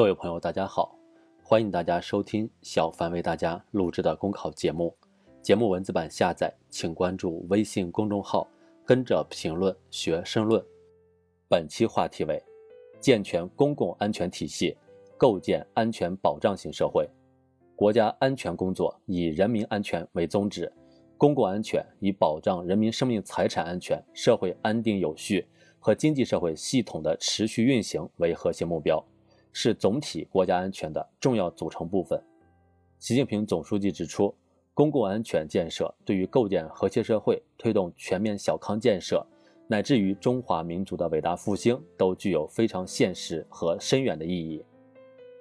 [0.00, 0.98] 各位朋友，大家好，
[1.42, 4.96] 欢迎大家收听小凡为大家录制的公考节目。
[5.42, 8.48] 节目文字版下载，请关注微信公众号
[8.82, 10.64] “跟着评论学申论”。
[11.50, 12.42] 本期话题为：
[12.98, 14.74] 健全公共安全体系，
[15.18, 17.06] 构建安全保障型社会。
[17.76, 20.72] 国家安全工作以人民安全为宗旨，
[21.18, 25.46] 公共安全以保障人民生命财产安全、社会安定有序
[25.78, 29.04] 和经济社会系统的持续运行为核心目标。
[29.52, 32.22] 是总体国家安全的重要组成部分。
[32.98, 34.34] 习近平总书记指出，
[34.74, 39.26] 公共安全建设对于构建和谐社会、推动全面小康建设，
[39.66, 44.64] 乃至于中华民族的伟大复兴，都具有非常现实和深远的意义。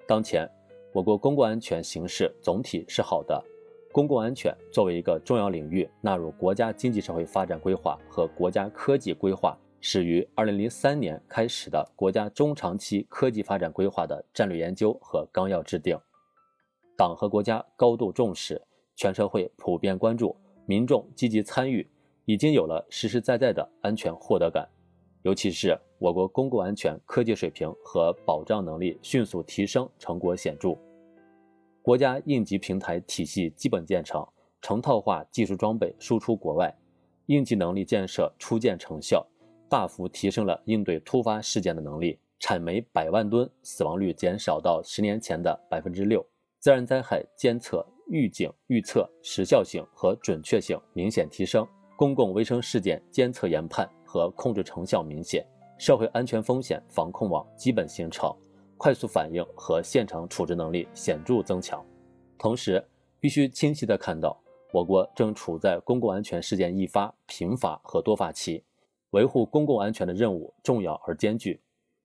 [0.08, 0.50] 当前，
[0.94, 3.44] 我国公共安全形势总体是好的。
[3.92, 9.58] 公共安全作为一个重要领域，纳入国家经济社会发展规划和国家科技规划。
[9.82, 15.98] 始于二零零三年开始的国家中长期科技发展规划的战略研究和纲要制定，
[16.98, 18.62] 党和国家高度重视，
[18.96, 20.36] 全社会普遍关注，
[20.66, 21.90] 民众积极参与，
[22.26, 24.68] 已经有了实实在在的安全获得感。
[25.22, 30.78] 尤其是我国公共安全科技水平和保障能力迅速提升，成果显著。
[31.82, 34.28] 国家应急平台体系基本建成，
[34.62, 36.74] 成套化技术装备输出国外，
[37.28, 39.26] 应急能力建设初见成效。
[39.70, 46.26] 大幅提升了应对突发事件的能力，产煤百万吨死亡率减少到十年前的百分之六，
[46.60, 55.46] 自然灾害监测、预警、预测时效性和准确性明显提升，公共卫生事件监测研判和控制成效明显，
[55.78, 58.36] 社会安全风险防控网基本形成，
[58.76, 61.86] 快速反应和现场处置能力显著增强。
[62.38, 62.84] 同时，
[63.20, 64.42] 必须清晰地看到，
[64.74, 68.64] 我国正处在公共安全事件易发、频发和多发期。
[69.12, 71.60] 维护公共安全的任务重要而艰巨。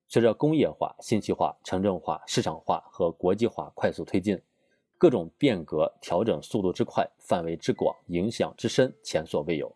[0.08, 4.40] 随着工业化、信息化、城镇化、市场化和国际化快速推进，
[4.96, 9.74] 各种变革调整速度之快、范围之广、影响之深，前所未有。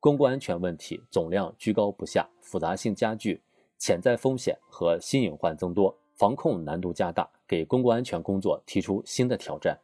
[0.00, 3.42] 公共安全问题总量居高不下，复杂性加剧，
[3.78, 9.78] 潜在风险和新隐患增多，防控难度加大，给公共安全工作提出新的挑战。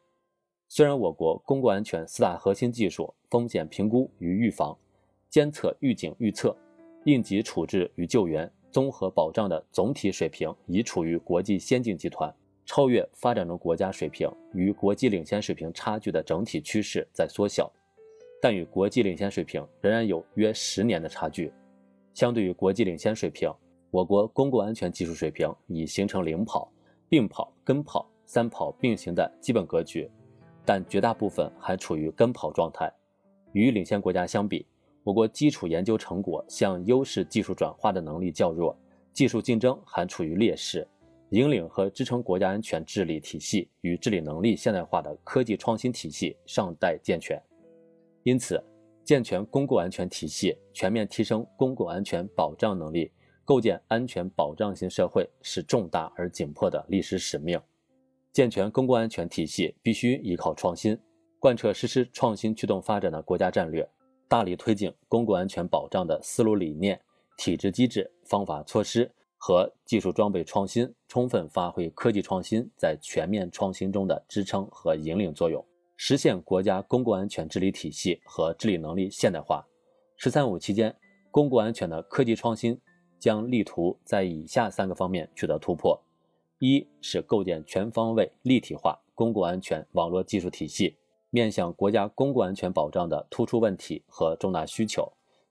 [0.68, 4.76] 虽然我国公共安全四大核心技术——风险评估与预防、
[5.28, 6.56] 监测、预警、预测。
[7.04, 12.32] 应急处置与救援、综合保障的总体水平已处于国际先进集团，
[12.66, 17.72] 超越发展中国家水平，与国际领先水平差距的整体趋势在缩小，
[18.40, 21.52] 但与国际领先水平仍然有约十年的差距。
[22.12, 23.50] 相对于国际领先水平，
[23.90, 26.70] 我国公共安全技术水平已形成领跑、
[27.08, 30.10] 并跑、跟跑三跑并行的基本格局，
[30.64, 32.92] 但绝大部分还处于跟跑状态。
[33.52, 34.64] 与领先国家相比，
[35.02, 38.76] 我国基础研究成果向优势技术转化的能力较弱，
[39.12, 40.86] 技术竞争还处于劣势，
[41.30, 47.40] 引领和支撑国家安全治理体系与治理能力现代化的科技创新体系尚待健全。
[48.24, 48.62] 因此，
[49.02, 53.10] 健全公共安全体系，全面提升公共安全保障能力，
[53.44, 57.58] 构建安全保障型社会是重大而紧迫的历史使命。
[58.32, 60.96] 健全公共安全体系必须依靠创新，
[61.38, 63.88] 贯彻实施创新驱动发展的国家战略。
[64.30, 67.00] 大力推进公共安全保障的思路理念、
[67.36, 79.66] 体制机制、方法措施和技术装备创新，充分发挥科技创新在全面创新中的支撑和引领作用，实现国家公共安全治理体系和治理能力现代化。
[80.16, 80.94] “十三五”期间，
[81.32, 82.80] 公共安全的科技创新
[83.18, 86.00] 将力图在以下三个方面取得突破：
[86.60, 90.96] 一是构建全方位立体化公共安全网络技术体系。
[91.30, 95.10] 面向国家公共安全保障的突出问题和重大需求，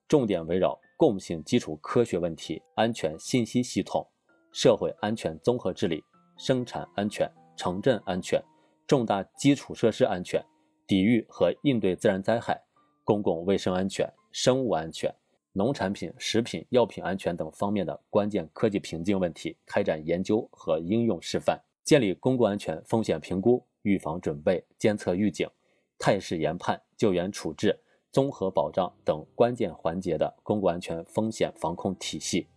[0.10, 4.06] 重点围绕共性基础科学问题、安全信息系统、
[4.52, 6.04] 社会安全综合治理、
[6.38, 8.44] 生产安全、城镇安全、
[8.86, 10.44] 重大基础设施安全、
[10.86, 12.62] 抵御和应对自然灾害、
[13.06, 15.10] 公共卫生安全、生物安全、
[15.54, 25.48] 农产品、食品药品安全等方面的关键科技瓶颈问题开展研究和应用示范，建立公共安全风险评估、预防准备、监测预警。
[26.00, 27.78] 态势研判、救援处置、
[28.12, 32.48] 综合保障等关键环节的公共安全风险防控体系；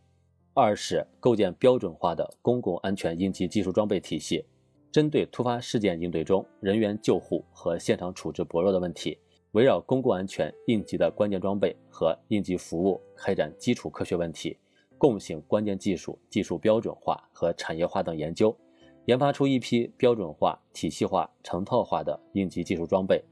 [0.55, 4.47] 二是构建标准化的公共安全应急技术装备体系，
[4.93, 9.19] 针对突发事件应对中人员救护和现场处置薄弱的问题，
[9.51, 14.57] 围绕公共安全应急的关键装备和应急服务开展基础科学问题、
[14.97, 18.57] 共性关键技术技术标准化和产业化等研究，
[19.07, 23.23] 研发出一批标准化、体系化、成套化的应急技术装备。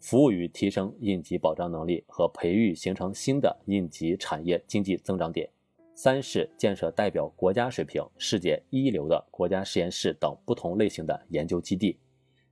[0.00, 5.48] 服务于提升应急保障能力和培育形成新的应急产业经济增长点。
[5.94, 11.98] 三是建设代表国家水平、世界一流的国家实验室等不同类型的研究基地，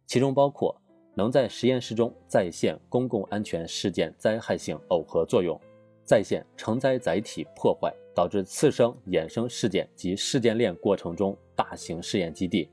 [0.06, 0.78] 其中包括
[1.14, 5.58] 能在实验室中再现公共安全事件灾害性耦合作用，
[6.04, 12.68] 再现承载载体破坏导致次生衍生事件及事件链过程中大型试验基地，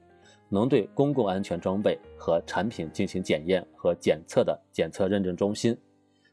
[0.55, 5.77] 能对公共安全装备和产品进行检验和检测的检测认证中心，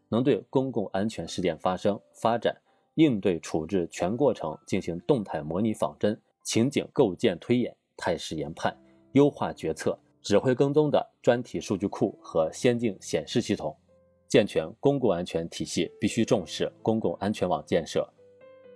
[0.08, 2.56] 能对公共安全事件发生、发展。
[2.96, 8.76] 应对处置全过程进行动态模拟仿真、情景构建推演、态势研判、
[9.12, 13.74] 优化决策、指挥跟踪的专题数据库和先进显示系统。
[14.28, 18.06] 健全公共安全体系必须重视公共安全网建设，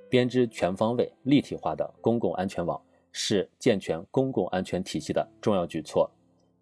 [0.08, 2.82] 编织全方位立体化的公共安全网
[3.18, 6.10] 是健全公共安全体系的重要举措。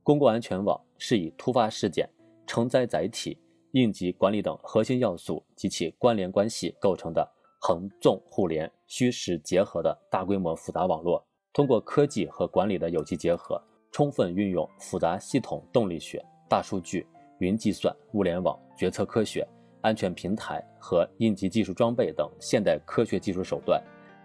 [0.04, 2.08] 公共安全网是以突发事件、
[2.46, 3.36] 承载载体、
[3.72, 7.28] 应急管理等核心要素及其关联关系构成的。
[7.66, 13.58] 横纵互联、虚实结合的大规模复杂网络，通过科技和管理的有机结合，
[13.90, 17.06] 充分运用复杂系统动力学、大数据、
[17.38, 19.48] 云计算、物联网、决策科学、
[19.80, 23.82] 安全平台和应急技术装备等现代科学技术手段，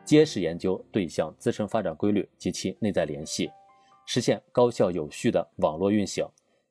[0.09, 3.47] 揭示研究对象自身发展规律及其内在联系，
[4.07, 6.27] 实现高效有序的网络运行，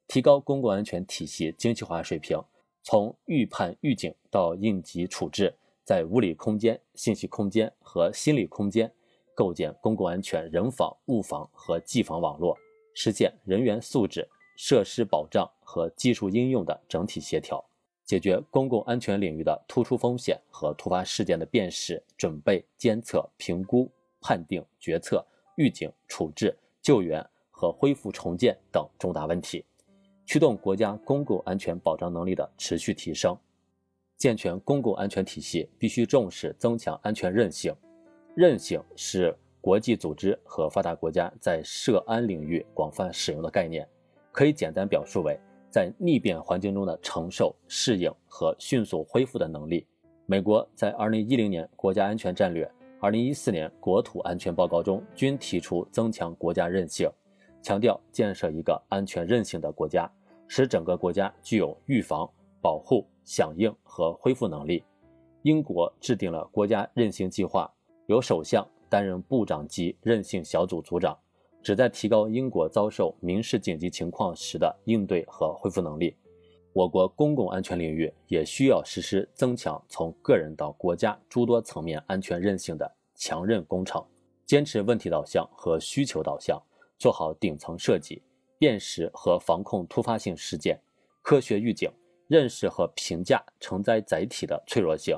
[0.09, 2.37] 提高公共安全体系精细化水平，
[2.83, 5.55] 从预判预警到应急处置。
[5.85, 8.93] 在物理空间、信息空间和心理空间
[9.37, 12.59] 构建公共安全人防、物防和技防网络，
[12.93, 17.65] 实现人员素质、设施保障和技术应用的整体协调，
[18.09, 23.87] 解决公共安全领域的突出风险和突发事件的辨识、准备、监测、评估、
[24.19, 25.23] 判定、决策、
[25.57, 29.63] 预警、处置、救援和恢复重建等重大问题，
[30.25, 33.37] 驱动国家公共安全保障能力的持续提升。
[34.17, 37.77] 健全公共安全体系必须重视增强安全韧性。
[38.35, 43.87] 韧性是国际组织和发达国家在涉安领域广泛使用的概念，
[44.33, 45.39] 可以简单表述为
[45.71, 49.87] 在逆变环境中的承受、适应和迅速恢复的能力。
[50.27, 52.71] 美国在2010年国家安全战略、
[53.01, 57.11] 2014年国土安全报告中均提出增强国家韧性，
[57.63, 60.11] 强调建设一个安全韧性的国家，
[60.47, 62.29] 使整个国家具有预防、
[62.61, 63.07] 保护。
[63.29, 64.83] 响应和恢复能力。
[65.43, 67.71] 英国制定了国家韧性计划，
[68.07, 71.15] 由首相担任部长级韧性小组组长，
[71.63, 76.17] 旨在提高英国遭受民事紧急情况时的应对和恢复能力。
[76.73, 84.05] 我国公共安全领域也需要实施增强从个人到国家诸多层面安全韧性的强韧工程，
[84.47, 86.61] 坚持问题导向和需求导向，
[86.99, 88.23] 做好顶层设计，
[88.59, 90.81] 辨识和防控突发性事件，
[91.23, 91.91] 科学预警。
[92.29, 95.17] 认识和评价承载载体的脆弱性，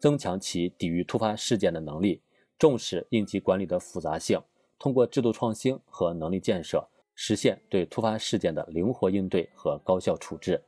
[0.00, 2.20] 增强其抵御突发事件的能力，
[2.58, 4.42] 重视应急管理的复杂性，
[4.78, 10.62] 通过制度创新和能力建设，实现对突发事件的灵活应对和高效处置。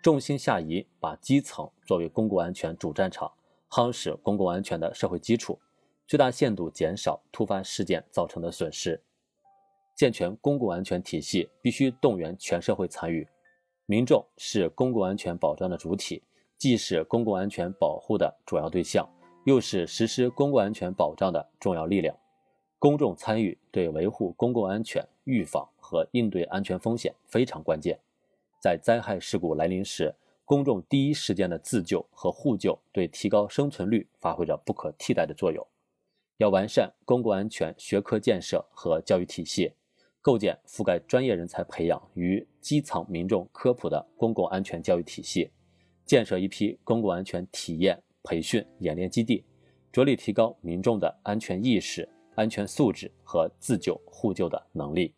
[0.00, 3.32] 重心下移，把基层作为公共安全主战场，
[3.68, 5.58] 夯实公共安全的社会基础，
[6.06, 9.02] 最大限度减少突发事件造成的损失。
[9.96, 13.26] 健全公共安全体系，必须动员全社会参与。
[13.86, 16.22] 民众是公共安全保障的主体，
[16.56, 19.04] 既是公共安全保护的主要对象，
[19.44, 22.16] 又是实施公共安全保障的重要力量。
[22.78, 27.98] 公众参与对维护公共安全、预防和应对安全风险非常关键。
[28.60, 30.14] 在灾害事故来临时，
[30.44, 35.66] 公众第一时间的自救和互救，对提高生存率发挥着不可替代的作用。
[36.36, 39.72] 要完善公共安全学科建设和教育体系。
[40.20, 45.50] 构建覆盖专业人才培养与基层民众科普的公共安全教育体系，
[46.04, 49.44] 建设一批公共安全体验、培训、演练基地，
[49.90, 52.06] 着力提高民众的安全意识、
[52.38, 55.12] 安全素质和自救互救的能力。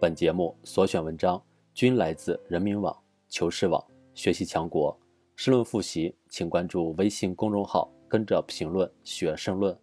[0.00, 1.40] 本节目所选文章
[1.74, 4.98] 均来自人民网、求是网、学习强国。
[5.34, 9.78] 申论复习，请关注微信公众号“跟着评论学申论”。